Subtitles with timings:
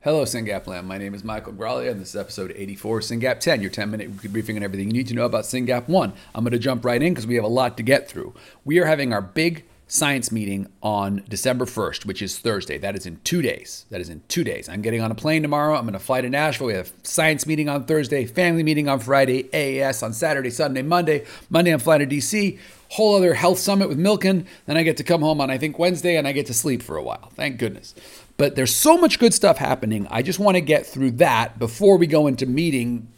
[0.00, 0.86] Hello, SYNGAP Land.
[0.86, 4.32] My name is Michael Graglia, and this is episode 84, SYNGAP 10, your 10 minute
[4.32, 6.12] briefing on everything you need to know about SYNGAP 1.
[6.36, 8.32] I'm going to jump right in because we have a lot to get through.
[8.64, 12.76] We are having our big science meeting on December 1st, which is Thursday.
[12.78, 13.86] That is in two days.
[13.90, 14.68] That is in two days.
[14.68, 15.74] I'm getting on a plane tomorrow.
[15.74, 16.68] I'm going to fly to Nashville.
[16.68, 21.24] We have science meeting on Thursday, family meeting on Friday, AES on Saturday, Sunday, Monday.
[21.48, 22.58] Monday, I'm flying to DC.
[22.90, 24.46] Whole other health summit with Milken.
[24.66, 26.82] Then I get to come home on, I think, Wednesday, and I get to sleep
[26.82, 27.30] for a while.
[27.34, 27.94] Thank goodness.
[28.36, 30.06] But there's so much good stuff happening.
[30.10, 33.08] I just want to get through that before we go into meeting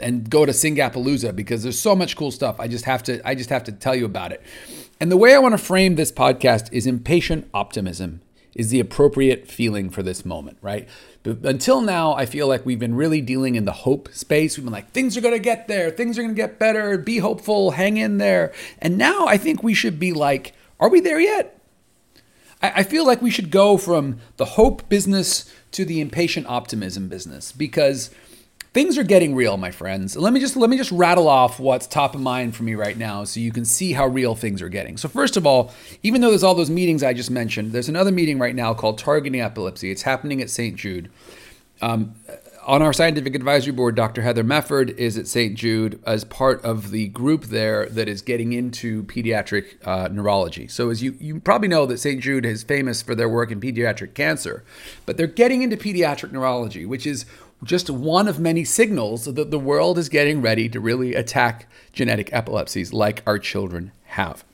[0.00, 2.60] and go to Singapalooza because there's so much cool stuff.
[2.60, 4.42] I just have to I just have to tell you about it.
[5.00, 8.22] And the way I want to frame this podcast is impatient optimism
[8.54, 10.88] is the appropriate feeling for this moment, right?
[11.22, 14.56] But until now, I feel like we've been really dealing in the hope space.
[14.56, 16.96] We've been like, things are going to get there, things are going to get better,
[16.96, 18.54] be hopeful, hang in there.
[18.78, 21.52] And now I think we should be like, are we there yet?
[22.62, 27.52] I, feel like we should go from the hope business to the impatient optimism business
[27.52, 28.10] because
[28.76, 30.18] things are getting real, my friends.
[30.18, 32.98] Let me just let me just rattle off what's top of mind for me right
[32.98, 34.98] now so you can see how real things are getting.
[34.98, 38.12] So first of all, even though there's all those meetings I just mentioned, there's another
[38.12, 39.90] meeting right now called Targeting Epilepsy.
[39.90, 40.76] It's happening at St.
[40.76, 41.10] Jude.
[41.80, 42.16] Um,
[42.66, 44.22] on our scientific advisory board, Dr.
[44.22, 45.54] Heather Mefford is at St.
[45.54, 50.66] Jude as part of the group there that is getting into pediatric uh, neurology.
[50.66, 52.20] So, as you, you probably know, that St.
[52.20, 54.64] Jude is famous for their work in pediatric cancer,
[55.06, 57.24] but they're getting into pediatric neurology, which is
[57.64, 62.32] just one of many signals that the world is getting ready to really attack genetic
[62.32, 64.44] epilepsies like our children have.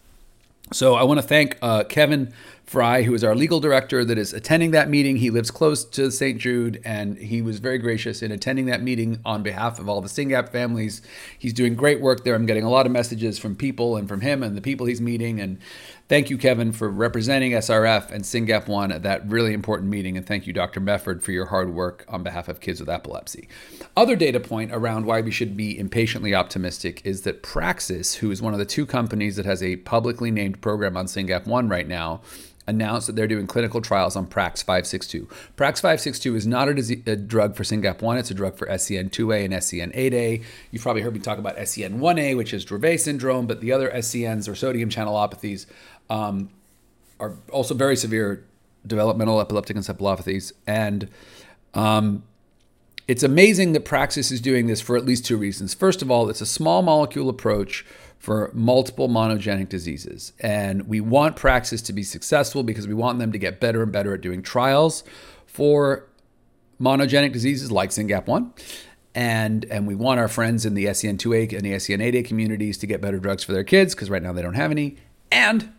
[0.72, 2.32] So, I want to thank uh, Kevin
[2.72, 5.16] Fry, who is our legal director that is attending that meeting.
[5.16, 6.40] He lives close to St.
[6.40, 10.08] Jude, and he was very gracious in attending that meeting on behalf of all the
[10.08, 11.02] Singap families.
[11.38, 12.34] He's doing great work there.
[12.34, 15.02] I'm getting a lot of messages from people and from him and the people he's
[15.02, 15.38] meeting.
[15.38, 15.58] And
[16.08, 20.16] thank you, Kevin, for representing SRF and Singap 1 at that really important meeting.
[20.16, 20.80] And thank you, Dr.
[20.80, 23.50] Mefford, for your hard work on behalf of kids with epilepsy.
[23.98, 28.40] Other data point around why we should be impatiently optimistic is that Praxis, who is
[28.40, 31.86] one of the two companies that has a publicly named program on Singap 1 right
[31.86, 32.22] now,
[32.66, 35.26] announced that they're doing clinical trials on Prax 562.
[35.56, 39.44] Prax 562 is not a, disease, a drug for SYNGAP1, it's a drug for SCN2A
[39.44, 40.42] and SCN8A.
[40.70, 44.48] You've probably heard me talk about SCN1A, which is Dravet syndrome, but the other SCNs
[44.48, 45.66] or sodium channelopathies
[46.08, 46.50] um,
[47.18, 48.44] are also very severe
[48.86, 50.52] developmental epileptic encephalopathies.
[50.66, 51.08] And
[51.74, 52.24] um,
[53.08, 55.74] it's amazing that Praxis is doing this for at least two reasons.
[55.74, 57.84] First of all, it's a small molecule approach
[58.22, 60.32] for multiple monogenic diseases.
[60.38, 63.90] And we want Praxis to be successful because we want them to get better and
[63.90, 65.02] better at doing trials
[65.44, 66.08] for
[66.80, 68.52] monogenic diseases like SYNGAP1.
[69.12, 73.00] And, and we want our friends in the SCN2A and the SCN8A communities to get
[73.00, 74.98] better drugs for their kids because right now they don't have any.
[75.32, 75.72] And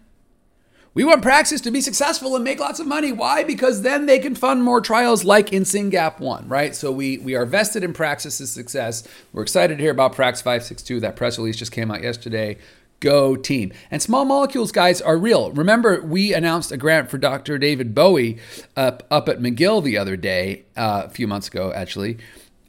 [0.94, 3.12] we want Praxis to be successful and make lots of money.
[3.12, 3.44] Why?
[3.44, 6.76] Because then they can fund more trials like in SYNGAP 1, right?
[6.76, 9.08] So we, we are vested in Praxis's success.
[9.31, 11.00] We're excited to hear about Prax 562.
[11.00, 12.58] That press release just came out yesterday.
[13.00, 13.74] Go team.
[13.90, 15.52] And small molecules, guys, are real.
[15.52, 17.58] Remember, we announced a grant for Dr.
[17.58, 18.38] Derek Bowie
[18.78, 22.20] up, up at McGill the other day, uh, a few months ago, actually.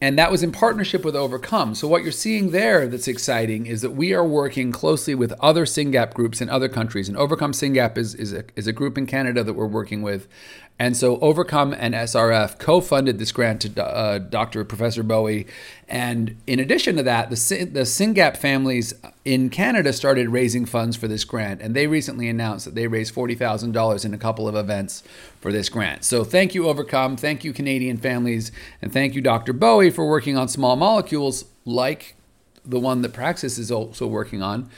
[0.04, 1.74] And that was in partnership with Overcome.
[1.74, 5.64] So, what you're seeing there that's exciting is that we are working closely with other
[5.64, 7.08] SYNGAP groups in other countries.
[7.08, 10.28] And Overcome SYNGAP is, is, a, is a group in Canada that we're working with.
[10.76, 14.64] And so Overcome and SRF co-funded this grant to uh, Dr.
[14.64, 15.46] Professor Bowie.
[15.88, 18.92] And in addition to that, the, the SYNGAP families
[19.24, 21.62] in Canada started raising funds for this grant.
[21.62, 25.04] And they recently announced that they raised $40,000 in a couple of events
[25.40, 26.02] for this grant.
[26.02, 27.16] So thank you, Overcome.
[27.16, 28.50] Thank you, Canadian families.
[28.82, 29.52] And thank you, Dr.
[29.52, 32.16] Bowie, for working on small molecules like
[32.64, 34.68] the one that Praxis is also working on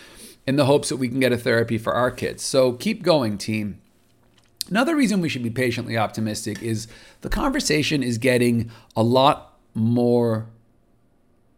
[0.46, 2.42] in the hopes that we can get a therapy for our kids.
[2.42, 3.80] So keep going, team.
[4.68, 6.88] Another reason we should be patiently optimistic is
[7.20, 10.48] the conversation is getting a lot more.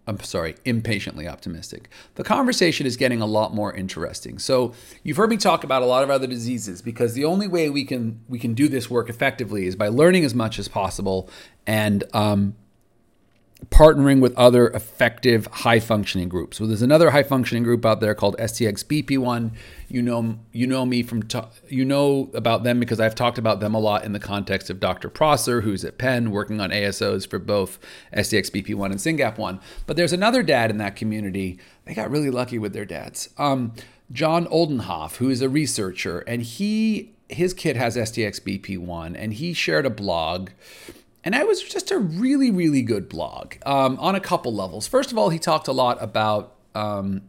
[0.07, 1.91] I'm sorry, impatiently optimistic.
[2.15, 4.39] The conversation is getting a lot more interesting.
[4.39, 7.69] So you've heard me talk about a lot of other diseases because the only way
[7.69, 11.29] we can we can do this work effectively is by learning as much as possible
[11.67, 12.55] and um,
[13.67, 16.57] partnering with other effective high functioning groups.
[16.57, 19.53] So there's another high functioning group out there called STXBP1.
[19.89, 21.27] You know you know me from
[21.69, 24.79] you know about them because I've talked about them a lot in the context of
[24.79, 25.09] Dr.
[25.11, 27.79] Prosser who's at Penn working on ASOs for both
[28.15, 29.61] STXBP1 and SYNGAP1.
[29.87, 31.59] But there's another dad in that community.
[31.85, 33.29] They got really lucky with their dads.
[33.39, 33.73] Um,
[34.13, 39.85] John Oldenhoff, who is a researcher, and he his kid has STXBP1 and he shared
[39.85, 40.51] a blog
[41.29, 44.87] and it was just a really, really good blog um, on a couple levels.
[44.87, 47.21] First of all, he talked a lot about um,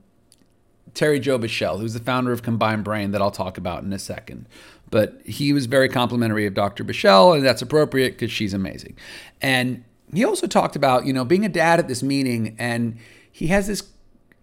[0.94, 4.00] Terry Jo Bichell, who's the founder of Combined Brain, that I'll talk about in a
[4.00, 4.46] second.
[4.90, 6.86] but he was very complimentary of Dr.
[6.86, 8.96] Bichell, and that's appropriate because she's amazing.
[9.42, 12.98] And he also talked about, you know, being a dad at this meeting, and
[13.30, 13.84] he has this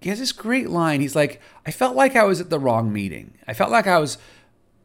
[0.02, 1.00] he has this great line.
[1.00, 3.38] He's like, I felt like I was at the wrong meeting.
[3.49, 4.19] I felt like I was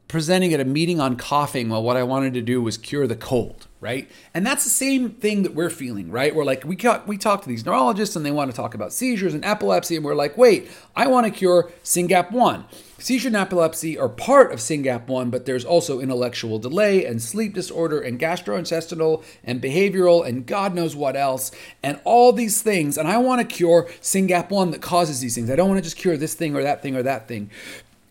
[0.08, 3.18] presenting at a meeting on coughing while what I wanted to do was cure the
[3.18, 4.10] cold, right?
[4.36, 6.34] And that's the same thing that we're feeling, right?
[6.34, 9.34] We're like, we, we talk to these neurologists and they want to talk about seizures
[9.34, 12.66] and epilepsy, and we're like, wait, I want to cure SYNGAP1.
[13.00, 18.00] Seizure and epilepsy are part of SYNGAP1, but there's also intellectual delay and sleep disorder
[18.00, 21.52] and gastrointestinal and behavioral and God knows what else,
[21.82, 23.00] and all these things.
[23.00, 25.50] And I want to cure SYNGAP1 that causes these things.
[25.50, 27.50] I don't want to just cure this thing or that thing or that thing.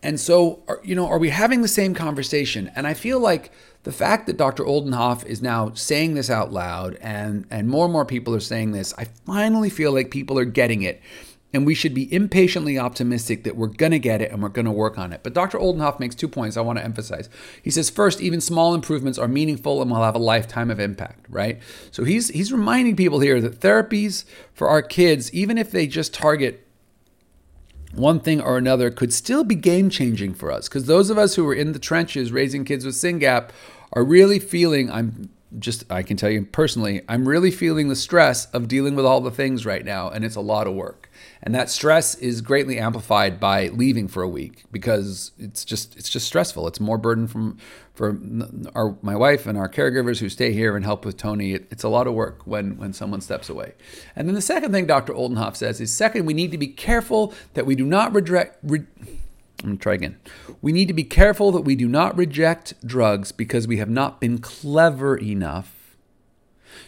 [0.03, 2.71] And so, you know, are we having the same conversation?
[2.75, 3.51] And I feel like
[3.83, 4.63] the fact that Dr.
[4.63, 8.71] Oldenhoff is now saying this out loud and, and more and more people are saying
[8.71, 11.01] this, I finally feel like people are getting it.
[11.53, 14.65] And we should be impatiently optimistic that we're going to get it and we're going
[14.65, 15.19] to work on it.
[15.21, 15.59] But Dr.
[15.59, 17.29] Oldenhoff makes two points I want to emphasize.
[17.61, 21.25] He says, first, even small improvements are meaningful and will have a lifetime of impact,
[21.29, 21.59] right?
[21.91, 26.13] So he's, he's reminding people here that therapies for our kids, even if they just
[26.13, 26.65] target
[27.93, 30.67] one thing or another could still be game changing for us.
[30.67, 33.49] Because those of us who are in the trenches raising kids with SYNGAP
[33.93, 35.29] are really feeling I'm
[35.59, 39.21] just I can tell you personally I'm really feeling the stress of dealing with all
[39.21, 41.09] the things right now and it's a lot of work.
[41.43, 46.09] And that stress is greatly amplified by leaving for a week because it's just it's
[46.09, 46.67] just stressful.
[46.67, 47.57] It's more burden from
[47.93, 48.17] for
[48.75, 51.53] our my wife and our caregivers who stay here and help with Tony.
[51.53, 53.73] It, it's a lot of work when when someone steps away.
[54.15, 55.13] And then the second thing Dr.
[55.13, 58.57] Oldenhoff says is second, we need to be careful that we do not reject.
[58.63, 58.85] Re-
[59.61, 60.17] I'm going to try again.
[60.61, 64.19] We need to be careful that we do not reject drugs because we have not
[64.19, 65.95] been clever enough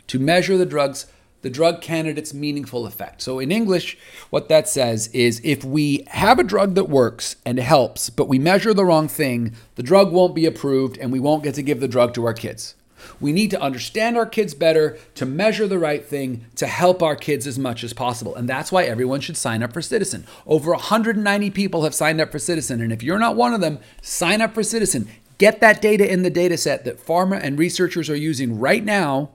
[0.07, 1.05] to measure the drugs
[1.43, 3.21] the drug candidate's meaningful effect.
[3.21, 3.97] So, in English,
[4.29, 8.39] what that says is if we have a drug that works and helps, but we
[8.39, 11.81] measure the wrong thing, the drug won't be approved and we won't get to give
[11.81, 12.75] the drug to our kids.
[13.19, 17.15] We need to understand our kids better, to measure the right thing, to help our
[17.15, 18.35] kids as much as possible.
[18.35, 20.25] And that's why everyone should sign up for Ciitizen.
[20.45, 22.81] Over 190 people have signed up for Ciitizen.
[22.81, 25.07] And if you're not one of them, sign up for Ciitizen.
[25.37, 29.31] Get that data in the data set that pharma and researchers are using right now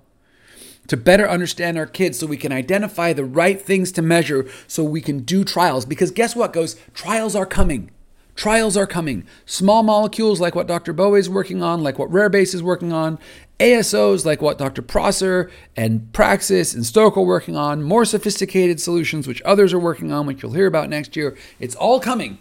[0.86, 4.82] to better understand our kids so we can identify the right things to measure so
[4.82, 5.84] we can do trials.
[5.84, 6.76] Because guess what, goes?
[6.94, 7.90] Trials are coming.
[8.38, 9.26] Trials are coming.
[9.46, 10.92] Small molecules like what Dr.
[10.92, 13.18] Bowie is working on, like what Rarebase is working on,
[13.58, 14.80] ASOs like what Dr.
[14.80, 20.12] Prosser and Praxis and Stoke are working on, more sophisticated solutions which others are working
[20.12, 21.36] on, which you'll hear about next year.
[21.58, 22.38] It's all coming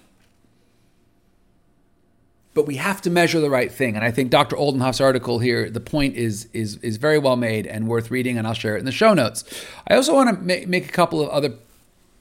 [2.54, 3.96] but we have to measure the right thing.
[3.96, 4.56] And I think Dr.
[4.56, 8.48] Oldenhoff's article here, the point is is is very well made and worth reading, and
[8.48, 9.44] I'll share it in the show notes.
[9.88, 11.54] I also want to make, make a couple of other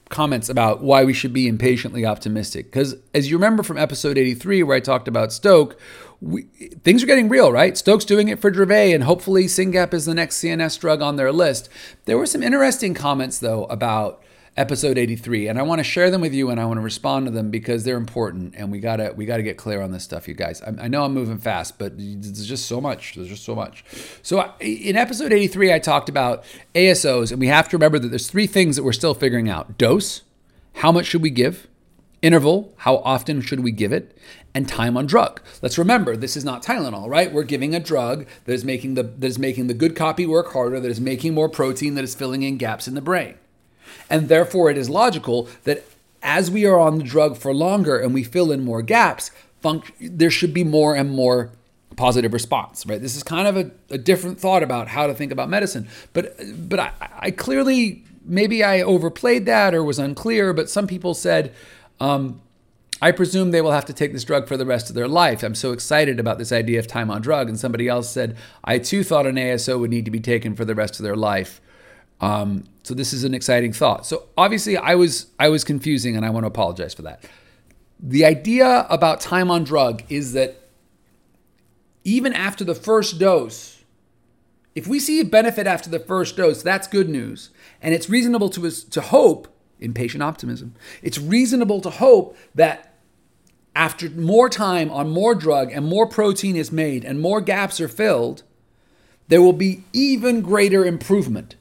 [0.09, 2.65] comments about why we should be impatiently optimistic.
[2.65, 5.79] Because as you remember from episode 83, where I talked about Stoke,
[6.21, 6.43] we,
[6.83, 7.77] things are getting real, right?
[7.77, 11.31] Stoke's doing it for Dravet, and hopefully SYNGAP is the next CNS drug on their
[11.31, 11.69] list.
[12.05, 14.23] There were some interesting comments, though, about
[14.57, 17.27] episode 83 and i want to share them with you and i want to respond
[17.27, 20.27] to them because they're important and we gotta we gotta get clear on this stuff
[20.27, 20.63] you guys.
[20.63, 23.85] I, I know i'm moving fast but there's just so much there's just so much.
[24.23, 26.43] So in episode 83 i talked about
[26.73, 29.77] asos and we have to remember that there's three things that we're still figuring out.
[29.77, 30.23] Dose
[30.77, 31.67] how much should we give?
[32.23, 34.17] Interval how often should we give it?
[34.55, 35.39] And time on drug.
[35.61, 37.31] Let's remember this is not tylenol right?
[37.31, 40.53] We're giving a drug that is making the that is making the good copy work
[40.53, 43.35] harder that is making more protein that is filling in gaps in the brain
[44.09, 45.83] and therefore, it is logical that
[46.23, 49.31] as we are on the drug for longer and we fill in more gaps,
[49.63, 51.51] func- there should be more and more
[51.95, 53.01] positive response, right?
[53.01, 55.87] This is kind of a, a, different thought about how to think about medicine.
[56.13, 56.35] But
[56.69, 60.53] but I, I, clearly maybe I overplayed that or was unclear.
[60.53, 61.53] But some people said.
[61.99, 62.41] Um,
[62.99, 65.43] I presume they will have to take this drug for the rest of their life.
[65.43, 67.47] I'm so excited about this idea of time on drug.
[67.47, 70.65] And somebody else said, I too thought an ASO would need to be taken for
[70.65, 71.61] the rest of their life.
[72.19, 74.05] Um, so this is an exciting thought.
[74.05, 77.23] So obviously, I was I was confusing, and I want to apologize for that.
[77.99, 80.61] The idea about time on drug is that
[82.03, 83.83] even after the first dose,
[84.75, 87.49] if we see a benefit after the first dose, that's good news,
[87.81, 89.47] and it's reasonable to to hope
[89.79, 90.73] in patient optimism.
[91.01, 92.93] It's reasonable to hope that
[93.75, 97.87] after more time on more drug and more protein is made and more gaps are
[97.87, 98.41] filled,
[99.27, 101.55] there will be even greater improvement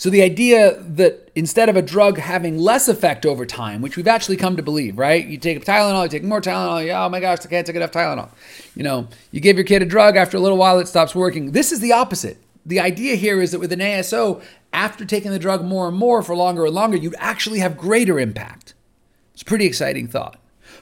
[0.00, 4.08] so the idea that instead of a drug having less effect over time, which we've
[4.08, 5.26] actually come to believe, right?
[5.26, 7.92] You take Tylenol, you take more Tylenol, you, oh my gosh, I can't take enough
[7.92, 8.30] Tylenol.
[8.74, 11.52] You know, you give your kid a drug, after a little while it stops working.
[11.52, 12.38] This is the opposite.
[12.64, 14.42] The idea here is that with an ASO,
[14.72, 18.18] after taking the drug more and more for longer and longer, you'd actually have greater
[18.18, 18.72] impact.
[19.34, 20.40] It's a pretty exciting thought.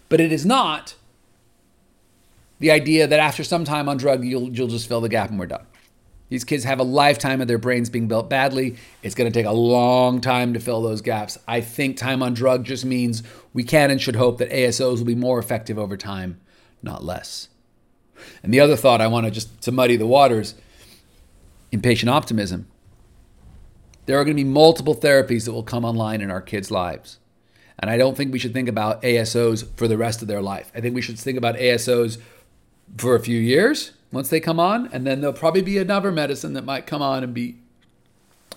[0.09, 0.95] But it is not
[2.61, 5.41] the idea that after some time on drug, you'll, you'll just fill the gap and
[5.41, 5.67] we're done.
[6.29, 8.77] These kids have a lifetime of their brains being built badly.
[9.03, 11.39] It's going to take a long time to fill those gaps.
[11.49, 13.23] I think time on drug just means
[13.55, 16.39] we can and should hope that ASOs will be more effective over time,
[16.83, 17.49] not less.
[18.43, 20.55] And the other thought I want to just to muddy the waters,
[21.73, 22.67] impatient optimism.
[24.07, 27.19] There are going to be multiple therapies that will come online in our kids' lives.
[27.79, 30.73] And I don't think we should think about ASOs for the rest of their life.
[30.75, 32.19] I think we should think about ASOs
[32.97, 36.55] for a few years once they come on, and then there'll probably be another medicine
[36.55, 37.57] that might come on and be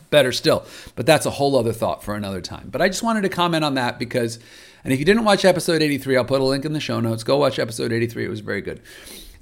[0.09, 0.65] better still.
[0.95, 2.69] But that's a whole other thought for another time.
[2.71, 4.39] But I just wanted to comment on that because,
[4.83, 7.23] and if you didn't watch episode 83, I'll put a link in the show notes.
[7.23, 8.25] Go watch episode 83.
[8.25, 8.81] It was very good.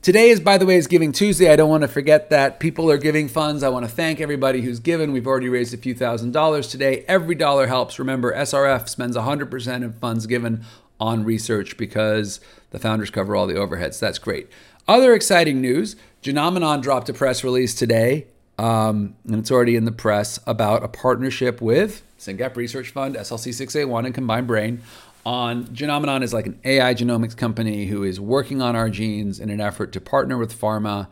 [0.01, 1.51] Today is, by the way, is Giving Tuesday.
[1.51, 3.63] I don't want to forget that people are giving funds.
[3.63, 5.11] I want to thank everybody who's given.
[5.11, 7.03] We've already raised a few thousand dollars today.
[7.05, 7.99] Every dollar helps.
[7.99, 10.63] Remember, SRF spends 100% of funds given
[11.01, 12.39] on research because
[12.71, 13.99] the founders cover all the overheads.
[13.99, 14.49] That's great.
[14.87, 19.91] Other exciting news Genomenon dropped a press release today, um, and it's already in the
[19.91, 24.81] press, about a partnership with SYNGAP Research Fund, SLC6A1, and Combined Brain
[25.25, 29.49] on Genomenon is like an AI genomics company who is working on our genes in
[29.49, 31.07] an effort to partner with pharma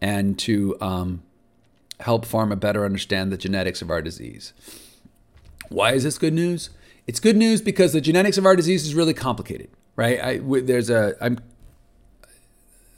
[0.00, 1.22] and to um,
[2.00, 4.52] help pharma better understand the genetics of our disease.
[5.68, 6.70] Why is this good news?
[7.06, 9.70] It's good news because the genetics of our disease is really complicated,
[10.00, 10.18] right?
[10.18, 11.38] I, there's a I'm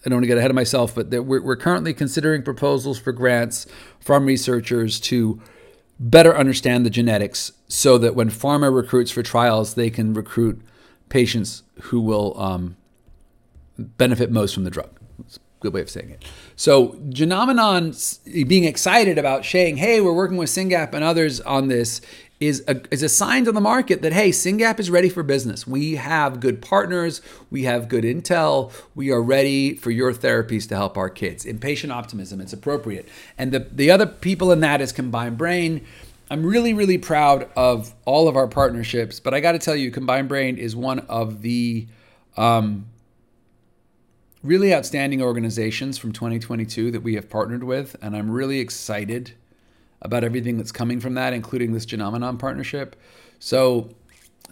[0.05, 3.13] I don't want to get ahead of myself, but we're, we're currently considering proposals for
[3.13, 3.67] grants
[4.01, 5.43] from researchers to
[5.99, 10.63] better understand the genetics so that when pharma recruits for trials, they can recruit
[11.09, 12.77] patients who will um,
[13.79, 14.91] benefit most from the drug.
[15.63, 16.25] Good way of saying it.
[16.57, 22.01] So, Genomenon being excited about saying, hey, we're working with SYNGAP and others on this
[22.41, 25.65] is a, is a sign to the market that, hey, SYNGAP is ready for business.
[25.65, 30.75] We have good partners, we have good intel, we are ready for your therapies to
[30.75, 31.45] help our kids.
[31.45, 33.09] Impatient optimism, it's appropriate.
[33.39, 35.87] And the, the other people in that is Combined Brain.
[36.29, 39.93] I'm really, really proud of all of our partnerships, but I got to tell you,
[39.93, 41.87] Combined Brain is one of the
[42.37, 42.87] um,
[44.43, 49.33] really outstanding organizations from 2022 that we have partnered with, and I'm really excited
[50.01, 52.97] about everything that's coming from that, including this Genomenon partnership.
[53.39, 53.91] So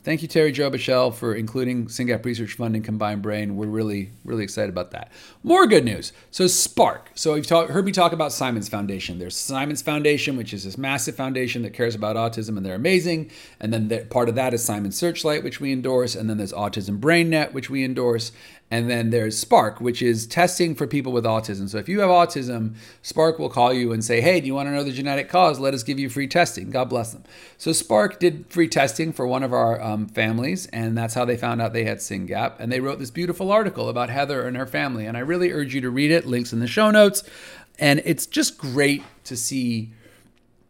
[0.03, 3.57] thank you, Terry Jo Bichell, for including SYNGAP Research Fund and Combined Brain.
[3.57, 5.11] We're really, really excited about that.
[5.43, 6.13] More good news.
[6.31, 7.11] So Spark.
[7.15, 9.19] So you've talk, heard me talk about Simons Foundation.
[9.19, 13.31] There's Simons Foundation, which is this massive foundation that cares about autism, and they're amazing.
[13.59, 16.15] And then the, part of that is Simon Searchlight, which we endorse.
[16.15, 18.33] And then there's Autism Brain Net, which we endorse.
[18.73, 21.69] And then there's Spark, which is testing for people with autism.
[21.69, 24.69] So if you have autism, Spark will call you and say, hey, do you want
[24.69, 25.59] to know the genetic cause?
[25.59, 26.71] Let us give you free testing.
[26.71, 27.25] God bless them.
[27.59, 31.37] So Spark did free testing for one of our um, families, and that's how they
[31.37, 32.61] found out they had SYNGAP.
[32.61, 35.05] And they wrote this beautiful article about Heather and her family.
[35.05, 36.25] And I really urge you to read it.
[36.25, 37.25] Links in the show notes.
[37.81, 39.91] And it's just great to see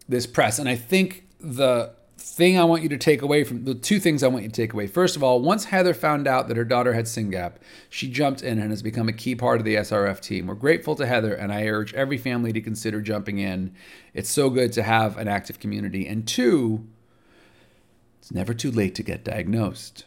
[0.08, 0.58] this press.
[0.58, 4.22] And I think the thing I want you to take away from the two things
[4.22, 4.86] I want you to take away.
[4.86, 7.54] First of all, once Heather found out that her daughter had SYNGAP,
[7.88, 10.46] she jumped in and has become a key part of the SRF team.
[10.46, 13.74] We're grateful to Heather, and I urge every family to consider jumping in.
[14.12, 16.06] It's so good to have an active community.
[16.06, 16.86] And two,
[18.18, 20.04] it's never too late to get diagnosed.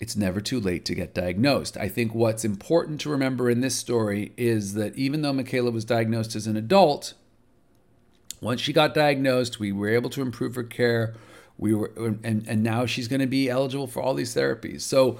[0.00, 1.76] It's never too late to get diagnosed.
[1.76, 5.84] I think what's important to remember in this story is that even though Michaela was
[5.84, 7.14] diagnosed as an adult,
[8.40, 11.14] once she got diagnosed, we were able to improve her care.
[11.58, 14.82] We were and and now she's going to be eligible for all these therapies.
[14.82, 15.18] So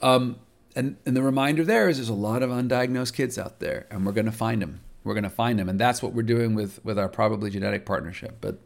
[0.00, 0.36] um,
[0.74, 4.04] and and the reminder there is there's a lot of undiagnosed kids out there and
[4.04, 6.54] we're going to find them we're going to find them and that's what we're doing
[6.54, 8.58] with with our probably genetic partnership but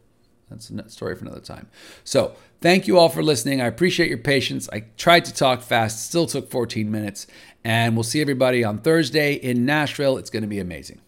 [0.49, 1.67] that's a story for another time.
[2.03, 3.61] So thank you all for listening.
[3.61, 4.67] I appreciate your patience.
[4.73, 7.27] I tried to talk fast still took 14 minutes
[7.63, 10.17] and we'll see everybody on thursday in nashville.
[10.17, 11.01] It's going to be amazing